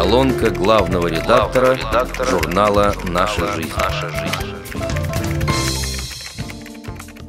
Колонка 0.00 0.48
главного 0.48 1.08
редактора, 1.08 1.78
журнала 2.24 2.94
«Наша 3.04 3.54
жизнь». 3.54 3.70
«Наша 3.76 4.08
жизнь». 4.08 4.54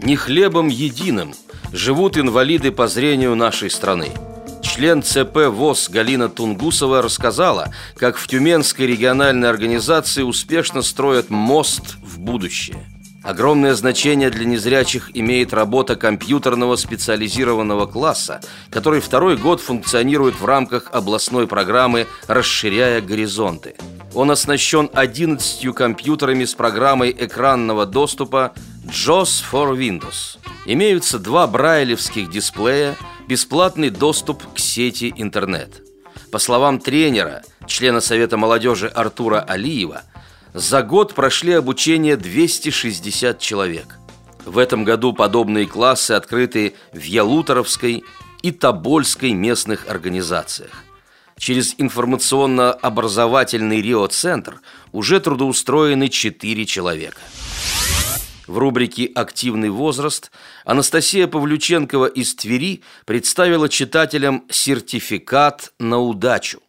Не 0.01 0.15
хлебом 0.15 0.69
единым 0.69 1.33
живут 1.73 2.17
инвалиды 2.17 2.71
по 2.71 2.87
зрению 2.87 3.35
нашей 3.35 3.69
страны. 3.69 4.13
Член 4.61 5.03
ЦП 5.03 5.49
ВОЗ 5.49 5.89
Галина 5.89 6.29
Тунгусова 6.29 7.01
рассказала, 7.01 7.73
как 7.97 8.15
в 8.15 8.25
Тюменской 8.25 8.87
региональной 8.87 9.49
организации 9.49 10.21
успешно 10.21 10.81
строят 10.81 11.29
мост 11.29 11.97
в 12.01 12.19
будущее. 12.19 12.87
Огромное 13.23 13.75
значение 13.75 14.31
для 14.31 14.45
незрячих 14.45 15.11
имеет 15.13 15.53
работа 15.53 15.95
компьютерного 15.95 16.75
специализированного 16.75 17.85
класса, 17.85 18.41
который 18.71 18.99
второй 18.99 19.37
год 19.37 19.61
функционирует 19.61 20.39
в 20.39 20.45
рамках 20.45 20.89
областной 20.91 21.47
программы 21.47 22.07
«Расширяя 22.27 22.99
горизонты». 22.99 23.75
Он 24.15 24.31
оснащен 24.31 24.89
11 24.91 25.73
компьютерами 25.75 26.45
с 26.45 26.55
программой 26.55 27.15
экранного 27.17 27.85
доступа 27.85 28.53
JOS 28.85 29.43
for 29.51 29.77
Windows. 29.77 30.39
Имеются 30.65 31.19
два 31.19 31.45
брайлевских 31.45 32.29
дисплея, 32.29 32.97
бесплатный 33.27 33.91
доступ 33.91 34.41
к 34.53 34.59
сети 34.59 35.13
интернет. 35.15 35.83
По 36.31 36.39
словам 36.39 36.79
тренера, 36.79 37.43
члена 37.67 38.01
Совета 38.01 38.37
молодежи 38.37 38.87
Артура 38.87 39.41
Алиева, 39.41 40.03
за 40.53 40.83
год 40.83 41.15
прошли 41.15 41.53
обучение 41.53 42.17
260 42.17 43.39
человек. 43.39 43.97
В 44.45 44.57
этом 44.57 44.83
году 44.83 45.13
подобные 45.13 45.67
классы 45.67 46.11
открыты 46.11 46.75
в 46.93 47.03
Ялуторовской 47.03 48.03
и 48.41 48.51
Тобольской 48.51 49.31
местных 49.33 49.87
организациях. 49.87 50.83
Через 51.37 51.75
информационно-образовательный 51.77 53.81
Рио-центр 53.81 54.61
уже 54.91 55.19
трудоустроены 55.19 56.09
4 56.09 56.65
человека. 56.65 57.21
В 58.47 58.57
рубрике 58.57 59.11
«Активный 59.15 59.69
возраст» 59.69 60.31
Анастасия 60.65 61.27
Павлюченкова 61.27 62.07
из 62.07 62.35
Твери 62.35 62.81
представила 63.05 63.69
читателям 63.69 64.43
сертификат 64.49 65.71
на 65.79 65.99
удачу. 65.99 66.59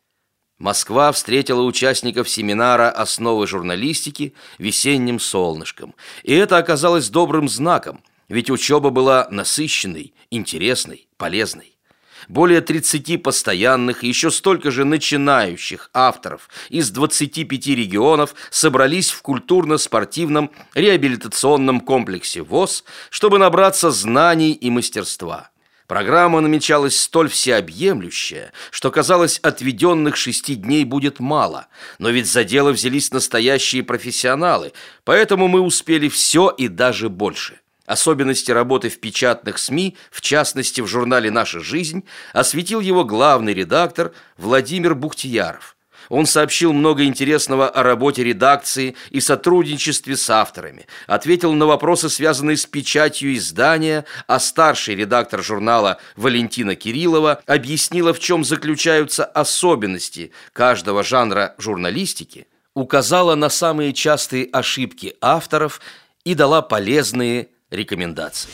Москва 0.63 1.11
встретила 1.11 1.63
участников 1.63 2.29
семинара 2.29 2.89
«Основы 2.89 3.49
журналистики» 3.49 4.33
весенним 4.59 5.19
солнышком. 5.19 5.93
И 6.23 6.33
это 6.33 6.57
оказалось 6.57 7.09
добрым 7.09 7.49
знаком, 7.49 8.01
ведь 8.29 8.49
учеба 8.49 8.91
была 8.91 9.27
насыщенной, 9.29 10.15
интересной, 10.31 11.09
полезной. 11.17 11.77
Более 12.29 12.61
30 12.61 13.21
постоянных 13.21 14.05
и 14.05 14.07
еще 14.07 14.31
столько 14.31 14.71
же 14.71 14.85
начинающих 14.85 15.91
авторов 15.93 16.49
из 16.69 16.91
25 16.91 17.67
регионов 17.67 18.37
собрались 18.51 19.11
в 19.11 19.21
культурно-спортивном 19.23 20.53
реабилитационном 20.75 21.81
комплексе 21.81 22.43
ВОЗ, 22.43 22.85
чтобы 23.11 23.39
набраться 23.39 23.91
знаний 23.91 24.53
и 24.53 24.71
мастерства– 24.71 25.51
Программа 25.93 26.41
намечалась 26.41 26.99
столь 26.99 27.29
всеобъемлющая, 27.29 28.55
что 28.71 28.91
казалось, 28.91 29.39
отведенных 29.41 30.17
шести 30.17 30.55
дней 30.55 30.87
будет 30.87 31.21
мало. 31.21 31.67
Но 31.99 32.09
ведь 32.09 32.27
за 32.33 32.45
дело 32.45 32.73
взялись 32.73 33.13
настоящие 33.13 33.83
профессионалы, 33.83 34.73
поэтому 35.05 35.49
мы 35.49 35.61
успели 35.61 36.09
все 36.09 36.49
и 36.49 36.69
даже 36.69 37.11
больше. 37.11 37.61
Особенности 37.85 38.51
работы 38.51 38.89
в 38.89 39.01
печатных 39.01 39.59
СМИ, 39.59 39.99
в 40.11 40.23
частности 40.23 40.81
в 40.81 40.87
журнале 40.87 41.31
«Наша 41.31 41.61
жизнь», 41.61 42.05
осветил 42.33 42.81
его 42.81 43.05
главный 43.05 43.53
редактор 43.53 44.15
Владимир 44.39 44.95
Бухтияров– 44.95 45.77
он 46.09 46.27
сообщил 46.27 46.73
много 46.73 47.05
интересного 47.05 47.69
о 47.69 47.83
работе 47.83 48.25
редакции 48.25 48.97
и 49.11 49.21
сотрудничестве 49.21 50.17
с 50.17 50.29
авторами, 50.31 50.87
ответил 51.07 51.53
на 51.53 51.67
вопросы, 51.67 52.09
связанные 52.09 52.57
с 52.57 52.67
печатью 52.67 53.35
издания, 53.35 54.05
а 54.27 54.39
старший 54.41 54.95
редактор 54.95 55.43
журнала 55.43 55.99
Валентина 56.17 56.75
Кириллова 56.75 57.43
объяснила, 57.47 58.13
в 58.13 58.21
чем 58.21 58.45
заключаются 58.45 59.25
особенности 59.25 60.33
каждого 60.53 61.03
жанра 61.03 61.55
журналистики, 61.59 62.47
указала 62.75 63.35
на 63.35 63.49
самые 63.49 63.93
частые 63.93 64.49
ошибки 64.53 65.17
авторов 65.21 65.81
и 66.25 66.35
дала 66.35 66.63
полезные 66.63 67.49
рекомендации. 67.71 68.51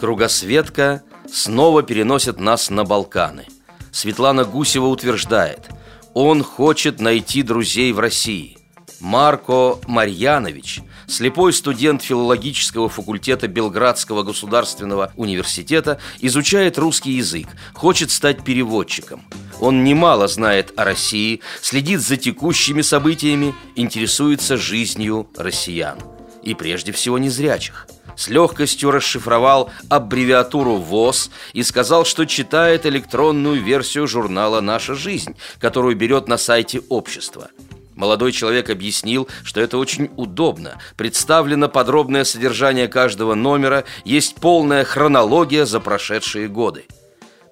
Кругосветка 0.00 1.02
снова 1.30 1.82
переносит 1.82 2.38
нас 2.38 2.70
на 2.70 2.84
Балканы. 2.84 3.46
Светлана 3.90 4.44
Гусева 4.44 4.86
утверждает– 4.86 5.68
он 6.14 6.42
хочет 6.42 7.00
найти 7.00 7.42
друзей 7.42 7.92
в 7.92 7.98
России. 8.00 8.58
Марко 9.00 9.78
Марьянович, 9.86 10.80
слепой 11.06 11.52
студент 11.52 12.02
филологического 12.02 12.88
факультета 12.88 13.46
Белградского 13.46 14.24
государственного 14.24 15.12
университета, 15.16 16.00
изучает 16.20 16.78
русский 16.78 17.12
язык, 17.12 17.46
хочет 17.74 18.10
стать 18.10 18.44
переводчиком. 18.44 19.22
Он 19.60 19.84
немало 19.84 20.26
знает 20.26 20.72
о 20.76 20.84
России, 20.84 21.40
следит 21.60 22.00
за 22.00 22.16
текущими 22.16 22.82
событиями, 22.82 23.54
интересуется 23.76 24.56
жизнью 24.56 25.28
россиян. 25.36 25.98
И 26.42 26.54
прежде 26.54 26.92
всего 26.92 27.18
незрячих– 27.18 27.86
с 28.18 28.28
легкостью 28.28 28.90
расшифровал 28.90 29.70
аббревиатуру 29.88 30.74
ВОЗ 30.76 31.30
и 31.52 31.62
сказал, 31.62 32.04
что 32.04 32.26
читает 32.26 32.84
электронную 32.84 33.62
версию 33.62 34.08
журнала 34.08 34.60
«Наша 34.60 34.94
жизнь», 34.94 35.36
которую 35.60 35.96
берет 35.96 36.26
на 36.26 36.36
сайте 36.36 36.82
общества. 36.88 37.48
Молодой 37.94 38.32
человек 38.32 38.70
объяснил, 38.70 39.28
что 39.44 39.60
это 39.60 39.78
очень 39.78 40.10
удобно. 40.16 40.78
Представлено 40.96 41.68
подробное 41.68 42.24
содержание 42.24 42.88
каждого 42.88 43.34
номера, 43.34 43.84
есть 44.04 44.34
полная 44.34 44.84
хронология 44.84 45.64
за 45.64 45.78
прошедшие 45.78 46.48
годы. 46.48 46.86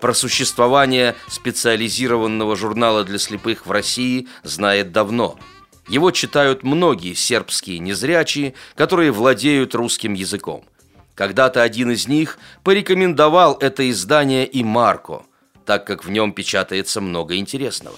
Про 0.00 0.14
существование 0.14 1.14
специализированного 1.28 2.56
журнала 2.56 3.04
для 3.04 3.18
слепых 3.18 3.66
в 3.66 3.70
России 3.70 4.26
знает 4.42 4.90
давно– 4.90 5.38
его 5.88 6.10
читают 6.10 6.62
многие 6.62 7.14
сербские 7.14 7.78
незрячие, 7.78 8.54
которые 8.74 9.12
владеют 9.12 9.74
русским 9.74 10.14
языком. 10.14 10.64
Когда-то 11.14 11.62
один 11.62 11.90
из 11.90 12.08
них 12.08 12.38
порекомендовал 12.62 13.56
это 13.60 13.88
издание 13.90 14.46
и 14.46 14.62
Марко, 14.62 15.22
так 15.64 15.86
как 15.86 16.04
в 16.04 16.10
нем 16.10 16.32
печатается 16.32 17.00
много 17.00 17.36
интересного. 17.36 17.96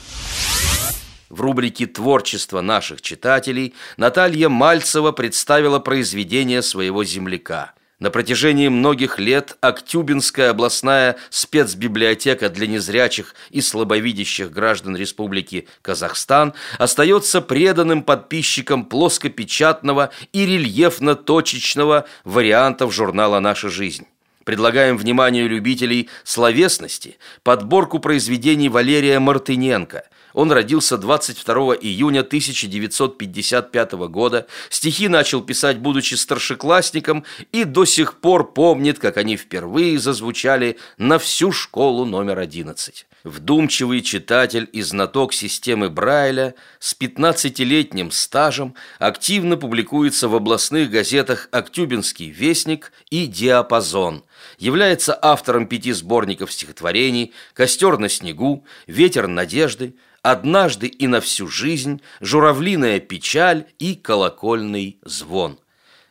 В 1.28 1.40
рубрике 1.40 1.86
«Творчество 1.86 2.60
наших 2.60 3.02
читателей» 3.02 3.74
Наталья 3.96 4.48
Мальцева 4.48 5.12
представила 5.12 5.78
произведение 5.78 6.62
своего 6.62 7.04
земляка– 7.04 7.72
на 7.98 8.10
протяжении 8.10 8.68
многих 8.68 9.18
лет 9.18 9.56
Актюбинская 9.60 10.50
областная 10.50 11.16
спецбиблиотека 11.30 12.48
для 12.48 12.66
незрячих 12.66 13.34
и 13.50 13.60
слабовидящих 13.60 14.50
граждан 14.52 14.96
Республики 14.96 15.66
Казахстан 15.82 16.54
остается 16.78 17.40
преданным 17.40 18.02
подписчиком 18.02 18.84
плоскопечатного 18.84 20.10
и 20.32 20.46
рельефно-точечного 20.46 22.06
вариантов 22.24 22.94
журнала 22.94 23.40
«Наша 23.40 23.68
жизнь». 23.68 24.06
Предлагаем 24.44 24.96
вниманию 24.96 25.48
любителей 25.48 26.08
словесности 26.24 27.18
подборку 27.42 27.98
произведений 27.98 28.68
Валерия 28.68 29.18
Мартыненко– 29.18 30.04
он 30.34 30.52
родился 30.52 30.96
22 30.96 31.76
июня 31.76 32.20
1955 32.20 33.92
года, 33.92 34.46
стихи 34.70 35.08
начал 35.08 35.40
писать, 35.40 35.78
будучи 35.78 36.14
старшеклассником, 36.14 37.24
и 37.52 37.64
до 37.64 37.84
сих 37.84 38.20
пор 38.20 38.52
помнит, 38.52 38.98
как 38.98 39.16
они 39.16 39.36
впервые 39.36 39.98
зазвучали 39.98 40.78
на 40.96 41.18
всю 41.18 41.52
школу 41.52 42.04
номер 42.04 42.38
11. 42.38 43.06
Вдумчивый 43.24 44.00
читатель 44.00 44.68
и 44.72 44.80
знаток 44.80 45.32
системы 45.32 45.90
Брайля 45.90 46.54
с 46.78 46.96
15-летним 46.98 48.12
стажем 48.12 48.74
активно 48.98 49.56
публикуется 49.56 50.28
в 50.28 50.36
областных 50.36 50.90
газетах 50.90 51.48
«Актюбинский 51.50 52.30
вестник» 52.30 52.92
и 53.10 53.26
«Диапазон», 53.26 54.24
является 54.58 55.18
автором 55.20 55.66
пяти 55.66 55.92
сборников 55.92 56.52
стихотворений 56.52 57.34
«Костер 57.54 57.98
на 57.98 58.08
снегу», 58.08 58.64
«Ветер 58.86 59.26
надежды», 59.26 59.94
однажды 60.30 60.88
и 60.88 61.06
на 61.06 61.20
всю 61.20 61.48
жизнь, 61.48 62.02
журавлиная 62.20 63.00
печаль 63.00 63.64
и 63.78 63.94
колокольный 63.94 64.98
звон. 65.02 65.58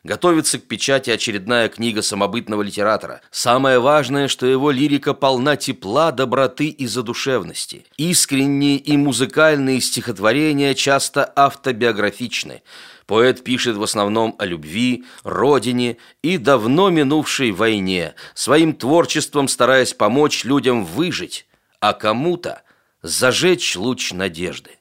Готовится 0.04 0.58
к 0.58 0.64
печати 0.64 1.10
очередная 1.10 1.68
книга 1.70 2.02
самобытного 2.02 2.62
литератора. 2.62 3.22
Самое 3.30 3.80
важное, 3.80 4.28
что 4.28 4.48
его 4.48 4.72
лирика 4.72 5.14
полна 5.14 5.56
тепла, 5.58 6.12
доброты 6.12 6.70
и 6.70 6.88
задушевности. 6.88 7.86
Искренние 7.98 8.78
и 8.78 8.96
музыкальные 8.96 9.82
стихотворения 9.82 10.74
часто 10.74 11.32
автобиографичны. 11.36 12.64
Поэт 13.06 13.44
пишет 13.44 13.76
в 13.76 13.84
основном 13.84 14.36
о 14.40 14.46
любви, 14.46 15.06
родине 15.24 15.98
и 16.24 16.38
давно 16.38 16.90
минувшей 16.90 17.52
войне, 17.52 18.16
своим 18.34 18.74
творчеством 18.74 19.48
стараясь 19.48 19.94
помочь 19.94 20.44
людям 20.44 20.86
выжить, 20.86 21.46
а 21.82 21.94
кому-то– 21.94 22.64
зажечь 23.08 23.76
луч 23.76 24.12
надежды. 24.12 24.72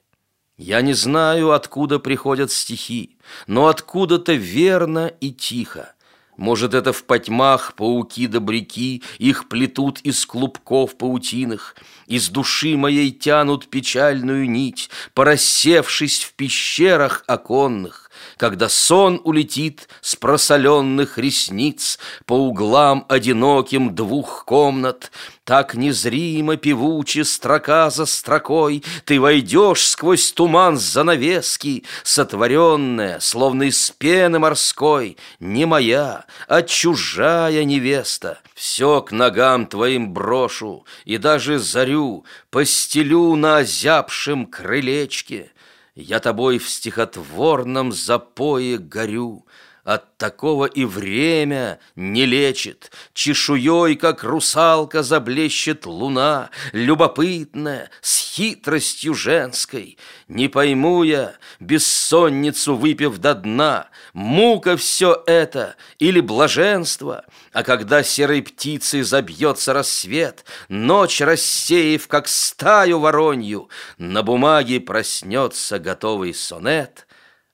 Я 0.57 0.81
не 0.81 0.93
знаю, 0.93 1.51
откуда 1.51 1.99
приходят 1.99 2.51
стихи, 2.51 3.17
но 3.45 3.67
откуда-то 3.67 4.33
верно 4.33 5.07
и 5.07 5.31
тихо. 5.31 5.93
Может, 6.35 6.75
это 6.75 6.93
в 6.93 7.03
потьмах 7.03 7.73
пауки-добряки 7.73 9.01
Их 9.17 9.49
плетут 9.49 10.01
из 10.01 10.23
клубков 10.25 10.95
паутиных, 10.95 11.75
Из 12.05 12.29
души 12.29 12.77
моей 12.77 13.11
тянут 13.11 13.67
печальную 13.69 14.47
нить, 14.47 14.91
Порассевшись 15.15 16.21
в 16.21 16.33
пещерах 16.33 17.23
оконных, 17.25 18.06
когда 18.37 18.69
сон 18.69 19.19
улетит 19.23 19.89
с 20.01 20.15
просоленных 20.15 21.17
ресниц 21.17 21.99
По 22.25 22.33
углам 22.33 23.05
одиноким 23.09 23.93
двух 23.93 24.45
комнат, 24.45 25.11
Так 25.43 25.73
незримо 25.73 26.55
певуче 26.55 27.25
строка 27.25 27.89
за 27.89 28.05
строкой 28.05 28.83
Ты 29.05 29.19
войдешь 29.19 29.87
сквозь 29.87 30.31
туман 30.31 30.77
занавески, 30.77 31.83
Сотворенная, 32.03 33.19
словно 33.19 33.63
из 33.63 33.91
пены 33.91 34.39
морской, 34.39 35.17
Не 35.39 35.65
моя, 35.65 36.25
а 36.47 36.61
чужая 36.61 37.63
невеста. 37.63 38.39
Все 38.53 39.01
к 39.01 39.11
ногам 39.11 39.65
твоим 39.67 40.13
брошу 40.13 40.85
и 41.05 41.17
даже 41.17 41.59
зарю 41.59 42.23
Постелю 42.51 43.35
на 43.35 43.57
озябшем 43.57 44.45
крылечке— 44.45 45.51
я 45.97 46.19
тобой 46.19 46.59
в 46.59 46.69
стихотворном 46.69 47.91
запое 47.91 48.77
горю, 48.77 49.47
от 49.87 50.17
такого 50.17 50.65
и 50.65 50.83
время 50.83 51.79
не 51.95 52.25
лечит, 52.25 52.91
Чешуей, 53.13 53.95
как 53.95 54.21
русалка, 54.25 55.01
заблещет 55.01 55.85
луна, 55.85 56.49
Любопытная, 56.73 57.89
с 58.01 58.19
хитростью 58.19 59.13
женской. 59.13 59.97
Не 60.27 60.49
пойму 60.49 61.03
я, 61.03 61.35
бессонницу 61.61 62.75
выпив 62.75 63.17
до 63.19 63.33
дна, 63.33 63.87
Мука 64.11 64.75
все 64.75 65.23
это 65.25 65.77
или 65.99 66.19
блаженство, 66.19 67.23
А 67.53 67.63
когда 67.63 68.03
серой 68.03 68.41
птицей 68.41 69.03
забьется 69.03 69.71
рассвет, 69.71 70.43
Ночь 70.67 71.21
рассеяв, 71.21 72.09
как 72.09 72.27
стаю 72.27 72.99
воронью, 72.99 73.69
На 73.97 74.21
бумаге 74.21 74.81
проснется 74.81 75.79
готовый 75.79 76.33
сонет, 76.33 77.07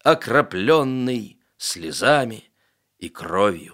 Окропленный 0.03 1.37
слезами 1.63 2.43
и 2.99 3.09
кровью. 3.09 3.73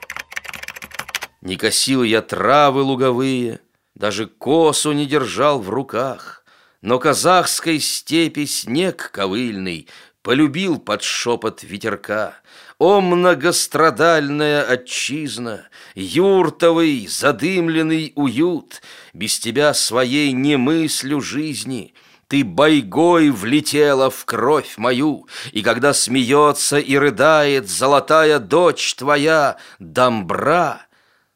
Не 1.41 1.57
косил 1.57 2.03
я 2.03 2.21
травы 2.21 2.83
луговые, 2.83 3.62
даже 3.95 4.27
косу 4.27 4.91
не 4.91 5.06
держал 5.06 5.59
в 5.59 5.69
руках, 5.69 6.45
но 6.81 7.00
казахской 7.00 7.80
степи 7.80 8.45
снег 8.45 9.09
ковыльный 9.12 9.88
полюбил 10.21 10.77
под 10.77 11.01
шепот 11.01 11.63
ветерка. 11.63 12.36
О, 12.77 13.01
многострадальная 13.01 14.63
отчизна, 14.63 15.68
юртовый, 15.95 17.07
задымленный 17.07 18.13
уют, 18.15 18.81
без 19.13 19.39
тебя 19.39 19.74
своей 19.74 20.31
не 20.31 20.57
мыслю 20.57 21.21
жизни— 21.21 21.94
ты 22.29 22.43
бойгой 22.43 23.31
влетела 23.31 24.11
в 24.11 24.23
кровь 24.25 24.77
мою, 24.77 25.27
И 25.51 25.63
когда 25.63 25.93
смеется 25.93 26.77
и 26.77 26.95
рыдает 26.95 27.67
Золотая 27.67 28.37
дочь 28.37 28.93
твоя, 28.93 29.57
Домбра, 29.79 30.83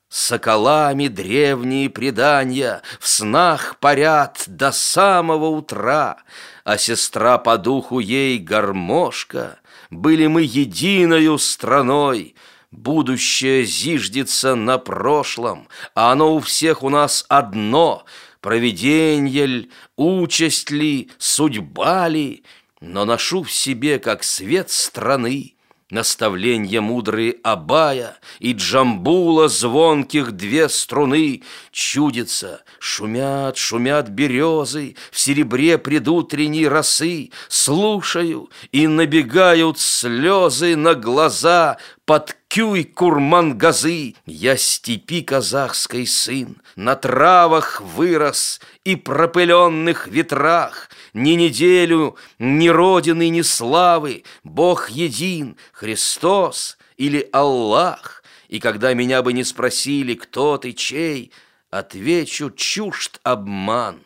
Соколами 0.08 1.08
древние 1.08 1.90
предания 1.90 2.84
В 3.00 3.08
снах 3.08 3.78
парят 3.80 4.44
до 4.46 4.72
самого 4.72 5.48
утра, 5.48 6.18
А 6.64 6.78
сестра 6.78 7.40
по 7.40 7.58
духу 7.58 7.98
ей 7.98 8.38
гармошка, 8.38 9.60
Были 9.90 10.28
мы 10.28 10.44
единою 10.44 11.40
страной, 11.40 12.36
Будущее 12.70 13.66
зиждется 13.66 14.54
на 14.54 14.78
прошлом, 14.78 15.68
А 15.96 16.12
оно 16.12 16.36
у 16.36 16.40
всех 16.40 16.84
у 16.84 16.90
нас 16.90 17.26
одно— 17.30 18.06
Провиденье 18.44 19.46
ль, 19.46 19.70
участь 19.96 20.70
ли, 20.70 21.10
судьба 21.18 22.10
ли, 22.10 22.44
Но 22.82 23.06
ношу 23.06 23.44
в 23.44 23.50
себе, 23.50 24.00
как 24.00 24.26
свет 24.26 24.70
страны, 24.70 25.56
Наставленья 25.94 26.82
мудрые 26.82 27.36
Абая 27.44 28.18
И 28.40 28.54
Джамбула 28.54 29.48
звонких 29.48 30.32
две 30.32 30.68
струны 30.68 31.44
Чудится, 31.72 32.64
шумят, 32.80 33.58
шумят 33.58 34.10
березы 34.10 34.96
В 35.12 35.20
серебре 35.20 35.78
предутренней 35.78 36.68
росы 36.68 37.30
Слушаю, 37.48 38.50
и 38.72 38.88
набегают 38.88 39.78
слезы 39.80 40.76
На 40.76 40.96
глаза 40.96 41.78
под 42.06 42.36
кюй 42.50 42.84
курман-газы. 42.84 44.16
Я 44.26 44.58
степи 44.58 45.22
казахской 45.22 46.06
сын, 46.06 46.62
на 46.76 46.96
травах 46.96 47.82
вырос 47.82 48.60
И 48.84 48.96
пропыленных 48.96 50.08
ветрах, 50.08 50.90
Ни 51.14 51.32
неделю, 51.32 52.18
ни 52.40 52.68
родины, 52.70 53.30
ни 53.30 53.42
славы, 53.42 54.24
Бог 54.44 54.90
един, 54.90 55.58
Христос 55.72 56.78
или 56.98 57.30
Аллах. 57.32 58.24
И 58.48 58.60
когда 58.60 58.94
меня 58.94 59.22
бы 59.22 59.34
не 59.34 59.44
спросили, 59.44 60.16
кто 60.16 60.58
ты, 60.58 60.74
чей, 60.74 61.32
Отвечу, 61.70 62.52
чужд 62.52 63.20
обман. 63.24 64.04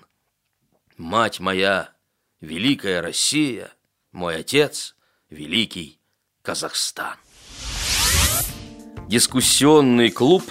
Мать 0.95 1.41
моя, 1.41 1.89
великая 2.39 3.01
Россия, 3.01 3.73
Мой 4.13 4.37
отец, 4.37 4.95
великий 5.29 5.99
Казахстан. 6.43 7.17
Дискуссионный 9.09 10.11
клуб 10.11 10.43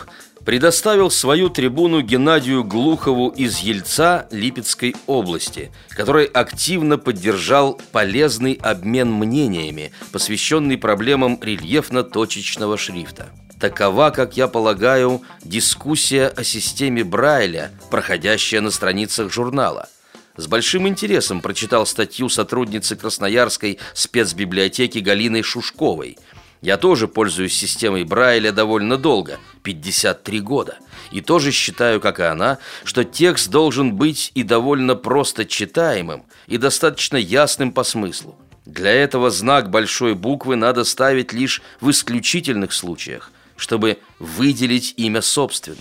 предоставил 0.47 1.11
свою 1.11 1.51
трибуну 1.51 2.03
Геннадию 2.03 2.63
Глухову 2.63 3.31
из 3.31 3.59
Ельца 3.59 4.29
Липецкой 4.31 4.95
области, 5.09 5.73
который 5.91 6.27
активно 6.27 6.99
поддержал 6.99 7.81
полезный 7.91 8.53
обмен 8.63 9.13
мнениями, 9.13 9.91
посвященный 10.13 10.79
проблемам 10.79 11.41
рельефно-точечного 11.43 12.79
шрифта. 12.79 13.27
Такова, 13.59 14.11
как 14.11 14.37
я 14.37 14.47
полагаю, 14.47 15.23
дискуссия 15.43 16.29
о 16.29 16.45
системе 16.45 17.03
Брайля, 17.03 17.73
проходящая 17.91 18.61
на 18.61 18.71
страницах 18.71 19.33
журнала. 19.33 19.89
С 20.37 20.47
большим 20.47 20.87
интересом 20.87 21.41
прочитал 21.41 21.87
статью 21.87 22.29
сотрудницы 22.29 22.95
Красноярской 22.95 23.81
спецбиблиотеки 23.95 24.99
Галины 24.99 25.43
Шушковой– 25.43 26.19
я 26.61 26.77
тоже 26.77 27.09
пользуюсь 27.09 27.57
системой 27.57 28.05
Брайля 28.05 28.53
довольно 28.53 28.97
долго, 28.97 29.39
53 29.63 30.41
года, 30.41 30.79
и 31.11 31.21
тоже 31.21 31.53
считаю, 31.53 32.01
как 32.01 32.21
и 32.21 32.25
она, 32.25 32.59
что 32.85 33.05
текст 33.05 33.51
должен 33.51 33.95
быть 33.95 34.33
и 34.35 34.43
довольно 34.43 34.95
просто 34.95 35.45
читаемым, 35.45 36.25
и 36.47 36.57
достаточно 36.57 37.17
ясным 37.17 37.73
по 37.73 37.85
смыслу. 37.85 38.39
Для 38.65 38.91
этого 38.91 39.31
знак 39.31 39.71
большой 39.71 40.15
буквы 40.15 40.57
надо 40.57 40.85
ставить 40.85 41.33
лишь 41.33 41.63
в 41.81 41.91
исключительных 41.91 42.73
случаях, 42.73 43.31
чтобы 43.57 43.99
выделить 44.19 44.95
имя 44.97 45.23
собственное. 45.23 45.79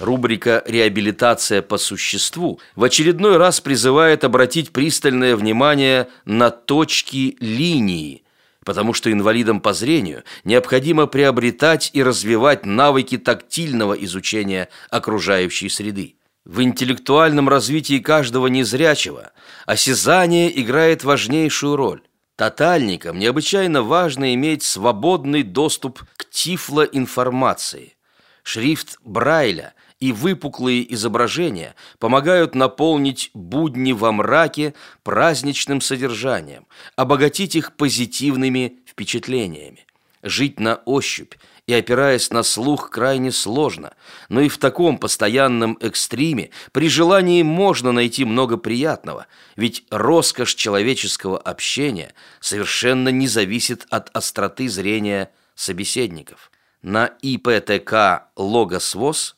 Рубрика 0.00 0.62
«Реабилитация 0.66 1.60
по 1.60 1.76
существу» 1.76 2.60
в 2.76 2.84
очередной 2.84 3.36
раз 3.36 3.60
призывает 3.60 4.24
обратить 4.24 4.70
пристальное 4.70 5.36
внимание 5.36 6.08
на 6.24 6.50
точки 6.50 7.36
линии– 7.40 8.22
потому 8.68 8.92
что 8.92 9.10
инвалидам 9.10 9.62
по 9.62 9.72
зрению 9.72 10.24
необходимо 10.44 11.06
приобретать 11.06 11.88
и 11.94 12.02
развивать 12.02 12.66
навыки 12.66 13.16
тактильного 13.16 13.94
изучения 13.94 14.68
окружающей 14.90 15.70
среды. 15.70 16.16
В 16.44 16.60
интеллектуальном 16.60 17.48
развитии 17.48 17.98
каждого 17.98 18.46
незрячего 18.48 19.32
осязание 19.64 20.60
играет 20.60 21.02
важнейшую 21.02 21.76
роль. 21.76 22.02
Тотальникам 22.36 23.18
необычайно 23.18 23.82
важно 23.82 24.34
иметь 24.34 24.64
свободный 24.64 25.44
доступ 25.44 26.04
к 26.18 26.28
тифлоинформации. 26.28 27.96
Шрифт 28.42 28.98
Брайля– 29.02 29.72
и 30.00 30.12
выпуклые 30.12 30.92
изображения 30.94 31.74
помогают 31.98 32.54
наполнить 32.54 33.30
будни 33.34 33.92
во 33.92 34.12
мраке 34.12 34.74
праздничным 35.02 35.80
содержанием, 35.80 36.66
обогатить 36.96 37.56
их 37.56 37.74
позитивными 37.76 38.78
впечатлениями. 38.86 39.86
Жить 40.22 40.58
на 40.58 40.76
ощупь 40.84 41.34
и 41.66 41.74
опираясь 41.74 42.30
на 42.30 42.42
слух 42.42 42.90
крайне 42.90 43.30
сложно, 43.30 43.94
но 44.28 44.40
и 44.40 44.48
в 44.48 44.58
таком 44.58 44.98
постоянном 44.98 45.78
экстриме 45.80 46.50
при 46.72 46.88
желании 46.88 47.42
можно 47.42 47.92
найти 47.92 48.24
много 48.24 48.56
приятного, 48.56 49.26
ведь 49.54 49.84
роскошь 49.90 50.54
человеческого 50.54 51.38
общения 51.38 52.14
совершенно 52.40 53.10
не 53.10 53.28
зависит 53.28 53.86
от 53.90 54.10
остроты 54.16 54.68
зрения 54.68 55.30
собеседников. 55.54 56.50
На 56.82 57.06
ИПТК 57.22 58.28
«Логосвоз» 58.36 59.37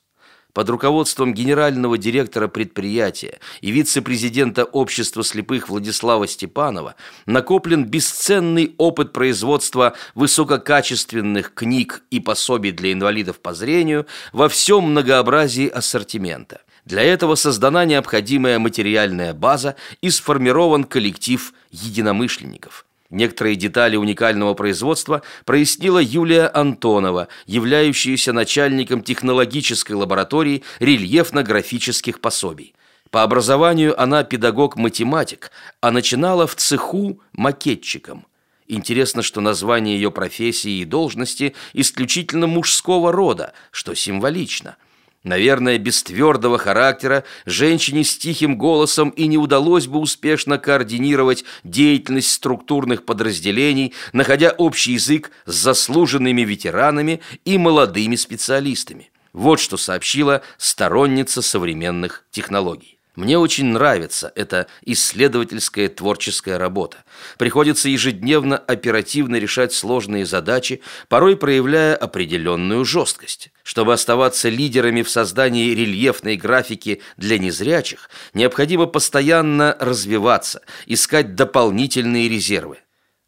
под 0.53 0.69
руководством 0.71 1.35
генерального 1.35 1.99
директора 1.99 2.49
предприятия 2.49 3.39
и 3.61 3.71
вице-президента 3.71 4.65
общества 4.65 5.25
слепых 5.25 5.69
Владислава 5.69 6.27
Степанова 6.27 6.95
накоплен 7.27 7.85
бесценный 7.85 8.75
опыт 8.79 9.13
производства 9.13 9.95
высококачественных 10.15 11.55
книг 11.55 12.03
и 12.11 12.21
пособий 12.21 12.73
для 12.73 12.93
инвалидов 12.93 13.41
по 13.41 13.55
зрению 13.55 14.07
во 14.33 14.49
всем 14.49 14.85
многообразии 14.91 15.69
ассортимента. 15.69 16.63
Для 16.85 17.03
этого 17.03 17.35
создана 17.35 17.85
необходимая 17.85 18.59
материальная 18.59 19.35
база 19.35 19.77
и 20.01 20.11
сформирован 20.11 20.85
коллектив 20.85 21.53
единомышленников– 21.71 22.87
Некоторые 23.11 23.57
детали 23.57 23.97
уникального 23.97 24.55
производства 24.55 25.23
прояснила 25.45 25.99
Юлия 25.99 26.47
Антонова, 26.47 27.27
являющаяся 27.47 28.33
начальником 28.33 29.03
технологической 29.03 29.97
лаборатории 29.97 30.63
рельефно-графических 30.79 32.21
пособий. 32.21 32.75
По 33.11 33.25
образованию 33.25 34.01
она 34.01 34.23
педагог-математик, 34.23 35.51
а 35.81 35.91
начинала 35.91 36.47
в 36.47 36.55
цеху 36.55 37.21
макетчиком. 37.33 38.27
Интересно, 38.69 39.23
что 39.23 39.41
название 39.41 39.97
ее 39.97 40.13
профессии 40.13 40.79
и 40.79 40.85
должности 40.85 41.57
исключительно 41.73 42.47
мужского 42.47 43.11
рода, 43.11 43.53
что 43.73 43.95
символично– 43.95 44.77
Наверное, 45.23 45.77
без 45.77 46.03
твердого 46.03 46.57
характера 46.57 47.25
женщине 47.45 48.05
с 48.05 48.17
тихим 48.17 48.57
голосом 48.57 49.11
и 49.11 49.27
не 49.27 49.37
удалось 49.37 49.87
бы 49.87 49.99
успешно 49.99 50.57
координировать 50.57 51.45
деятельность 51.63 52.33
структурных 52.33 53.05
подразделений, 53.05 53.93
находя 54.15 54.51
общий 54.51 54.93
язык 54.93 55.31
с 55.45 55.55
заслуженными 55.55 56.41
ветеранами 56.41 57.21
и 57.45 57.59
молодыми 57.59 58.17
специалистами. 58.17 59.11
Вот 59.35 59.61
что 59.61 59.77
сообщила 59.77 60.41
сторонница 60.57 61.43
современных 61.43 62.25
технологий. 62.31 63.00
Мне 63.21 63.37
очень 63.37 63.67
нравится 63.67 64.33
эта 64.35 64.67
исследовательская 64.81 65.91
творческая 65.91 66.57
работа. 66.57 67.05
Приходится 67.37 67.91
ежедневно 67.91 68.57
оперативно 68.57 69.37
решать 69.37 69.75
сложные 69.75 70.25
задачи, 70.25 70.81
порой 71.11 71.37
проявляя 71.37 71.95
определенную 71.97 72.87
жесткость. 72.87 73.53
Чтобы 73.63 73.93
оставаться 73.93 74.49
лидерами 74.49 75.03
в 75.03 75.11
создании 75.11 75.75
рельефной 75.75 76.39
графики 76.39 77.03
для 77.19 77.39
незрячих, 77.39 78.09
необходимо 78.33 78.87
постоянно 78.87 79.77
развиваться, 79.79 80.63
искать 80.87 81.35
дополнительные 81.35 82.27
резервы. 82.27 82.79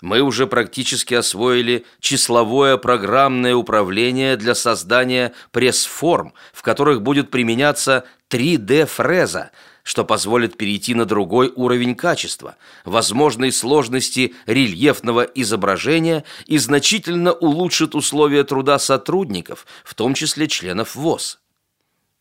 Мы 0.00 0.22
уже 0.22 0.46
практически 0.46 1.12
освоили 1.12 1.84
числовое 2.00 2.78
программное 2.78 3.54
управление 3.54 4.38
для 4.38 4.54
создания 4.54 5.34
пресс-форм, 5.50 6.32
в 6.54 6.62
которых 6.62 7.02
будет 7.02 7.30
применяться 7.30 8.06
3D-фреза– 8.30 9.50
что 9.82 10.04
позволит 10.04 10.56
перейти 10.56 10.94
на 10.94 11.04
другой 11.04 11.52
уровень 11.54 11.94
качества, 11.94 12.56
возможной 12.84 13.52
сложности 13.52 14.34
рельефного 14.46 15.22
изображения 15.22 16.24
и 16.46 16.58
значительно 16.58 17.32
улучшит 17.32 17.94
условия 17.94 18.44
труда 18.44 18.78
сотрудников, 18.78 19.66
в 19.84 19.94
том 19.94 20.14
числе 20.14 20.46
членов 20.48 20.94
ВОЗ. 20.94 21.40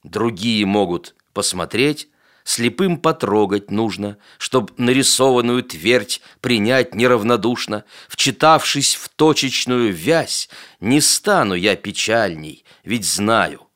Другие 0.03 0.65
могут 0.65 1.15
посмотреть, 1.34 2.10
слепым 2.44 2.98
потрогать 2.98 3.70
нужно, 3.70 4.18
чтоб 4.39 4.72
нарисованную 4.80 5.62
твердь 5.62 6.22
принять 6.41 6.96
неравнодушно, 6.96 7.84
вчитавшись 8.10 8.96
в 8.96 9.10
точечную 9.10 9.94
вязь, 9.94 10.50
не 10.80 11.00
стану 11.01 11.53
я 11.53 11.75
печальней, 11.75 12.65
ведь 12.84 13.06
знаю, 13.06 13.68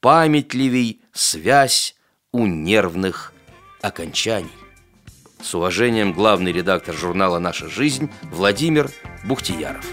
памятливей 0.00 1.02
связь 1.12 1.94
у 2.32 2.46
нервных 2.46 3.33
окончаний. 3.84 4.50
С 5.42 5.54
уважением, 5.54 6.14
главный 6.14 6.52
редактор 6.52 6.94
журнала 6.94 7.38
«Наша 7.38 7.68
жизнь» 7.68 8.08
Владимир 8.22 8.90
Бухтияров. 9.24 9.84